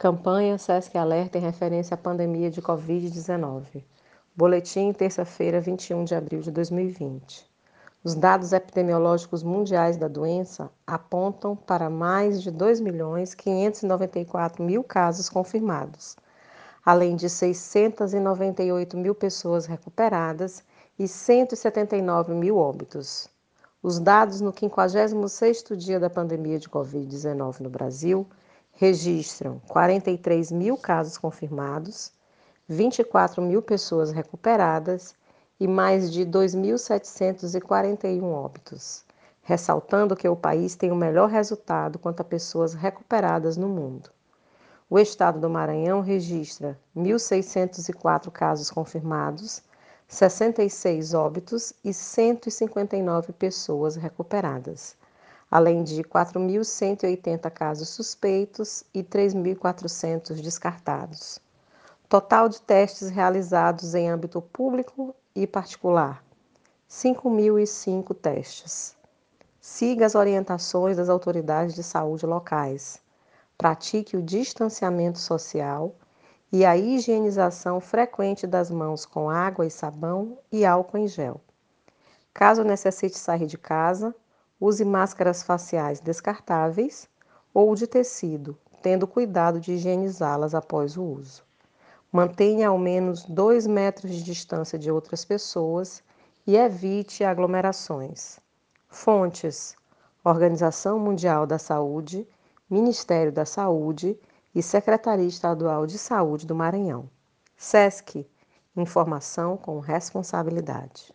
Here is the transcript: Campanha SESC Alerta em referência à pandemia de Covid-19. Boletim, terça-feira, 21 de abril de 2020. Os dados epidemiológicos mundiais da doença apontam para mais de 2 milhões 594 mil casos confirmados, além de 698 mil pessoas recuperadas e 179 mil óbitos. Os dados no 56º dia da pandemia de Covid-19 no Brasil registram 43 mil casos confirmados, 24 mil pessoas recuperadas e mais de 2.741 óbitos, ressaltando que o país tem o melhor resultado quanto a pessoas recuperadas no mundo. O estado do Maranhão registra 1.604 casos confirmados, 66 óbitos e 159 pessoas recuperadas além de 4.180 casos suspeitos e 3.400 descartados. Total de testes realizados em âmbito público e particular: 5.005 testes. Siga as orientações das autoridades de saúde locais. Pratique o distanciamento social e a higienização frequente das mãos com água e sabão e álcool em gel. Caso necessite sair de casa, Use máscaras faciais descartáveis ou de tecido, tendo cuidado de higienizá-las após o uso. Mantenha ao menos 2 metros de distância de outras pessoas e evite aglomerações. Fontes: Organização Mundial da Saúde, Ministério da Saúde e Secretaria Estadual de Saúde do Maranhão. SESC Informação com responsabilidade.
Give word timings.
Campanha 0.00 0.56
SESC 0.56 0.96
Alerta 0.96 1.38
em 1.38 1.40
referência 1.40 1.96
à 1.96 1.98
pandemia 1.98 2.52
de 2.52 2.62
Covid-19. 2.62 3.82
Boletim, 4.32 4.92
terça-feira, 4.92 5.60
21 5.60 6.04
de 6.04 6.14
abril 6.14 6.40
de 6.40 6.52
2020. 6.52 7.44
Os 8.04 8.14
dados 8.14 8.52
epidemiológicos 8.52 9.42
mundiais 9.42 9.96
da 9.96 10.06
doença 10.06 10.70
apontam 10.86 11.56
para 11.56 11.90
mais 11.90 12.40
de 12.40 12.52
2 12.52 12.78
milhões 12.78 13.34
594 13.34 14.62
mil 14.62 14.84
casos 14.84 15.28
confirmados, 15.28 16.16
além 16.86 17.16
de 17.16 17.28
698 17.28 18.96
mil 18.96 19.16
pessoas 19.16 19.66
recuperadas 19.66 20.62
e 20.96 21.08
179 21.08 22.34
mil 22.34 22.56
óbitos. 22.56 23.28
Os 23.82 23.98
dados 23.98 24.40
no 24.40 24.52
56º 24.52 25.74
dia 25.74 25.98
da 25.98 26.08
pandemia 26.08 26.60
de 26.60 26.68
Covid-19 26.68 27.58
no 27.58 27.68
Brasil 27.68 28.24
registram 28.80 29.60
43 29.66 30.52
mil 30.52 30.76
casos 30.76 31.18
confirmados, 31.18 32.12
24 32.68 33.42
mil 33.42 33.60
pessoas 33.60 34.12
recuperadas 34.12 35.16
e 35.58 35.66
mais 35.66 36.12
de 36.12 36.24
2.741 36.24 38.22
óbitos, 38.22 39.04
ressaltando 39.42 40.14
que 40.14 40.28
o 40.28 40.36
país 40.36 40.76
tem 40.76 40.92
o 40.92 40.96
melhor 40.96 41.28
resultado 41.28 41.98
quanto 41.98 42.20
a 42.20 42.24
pessoas 42.24 42.72
recuperadas 42.72 43.56
no 43.56 43.68
mundo. 43.68 44.10
O 44.88 44.96
estado 44.96 45.40
do 45.40 45.50
Maranhão 45.50 46.00
registra 46.00 46.78
1.604 46.96 48.30
casos 48.30 48.70
confirmados, 48.70 49.60
66 50.06 51.14
óbitos 51.14 51.72
e 51.84 51.92
159 51.92 53.32
pessoas 53.32 53.96
recuperadas 53.96 54.96
além 55.50 55.82
de 55.82 56.02
4.180 56.02 57.50
casos 57.50 57.88
suspeitos 57.88 58.84
e 58.92 59.02
3.400 59.02 60.40
descartados. 60.40 61.40
Total 62.08 62.48
de 62.48 62.60
testes 62.60 63.10
realizados 63.10 63.94
em 63.94 64.08
âmbito 64.08 64.40
público 64.40 65.14
e 65.34 65.46
particular: 65.46 66.24
5.005 66.88 68.14
testes. 68.14 68.96
Siga 69.60 70.06
as 70.06 70.14
orientações 70.14 70.96
das 70.96 71.08
autoridades 71.08 71.74
de 71.74 71.82
saúde 71.82 72.24
locais. 72.24 73.00
Pratique 73.56 74.16
o 74.16 74.22
distanciamento 74.22 75.18
social 75.18 75.94
e 76.50 76.64
a 76.64 76.76
higienização 76.76 77.80
frequente 77.80 78.46
das 78.46 78.70
mãos 78.70 79.04
com 79.04 79.28
água 79.28 79.66
e 79.66 79.70
sabão 79.70 80.38
e 80.50 80.64
álcool 80.64 80.98
em 80.98 81.08
gel. 81.08 81.40
Caso 82.32 82.64
necessite 82.64 83.18
sair 83.18 83.46
de 83.46 83.58
casa, 83.58 84.14
Use 84.60 84.84
máscaras 84.84 85.42
faciais 85.42 86.00
descartáveis 86.00 87.08
ou 87.54 87.74
de 87.74 87.86
tecido, 87.86 88.58
tendo 88.82 89.06
cuidado 89.06 89.60
de 89.60 89.72
higienizá-las 89.72 90.54
após 90.54 90.96
o 90.96 91.02
uso. 91.02 91.44
Mantenha 92.10 92.68
ao 92.68 92.78
menos 92.78 93.24
2 93.24 93.66
metros 93.66 94.12
de 94.12 94.22
distância 94.22 94.78
de 94.78 94.90
outras 94.90 95.24
pessoas 95.24 96.02
e 96.46 96.56
evite 96.56 97.22
aglomerações. 97.22 98.40
Fontes: 98.88 99.76
Organização 100.24 100.98
Mundial 100.98 101.46
da 101.46 101.58
Saúde, 101.58 102.26
Ministério 102.68 103.30
da 103.30 103.44
Saúde 103.44 104.18
e 104.54 104.62
Secretaria 104.62 105.26
Estadual 105.26 105.86
de 105.86 105.98
Saúde 105.98 106.46
do 106.46 106.54
Maranhão. 106.54 107.08
SESC 107.56 108.26
Informação 108.76 109.56
com 109.56 109.80
responsabilidade. 109.80 111.12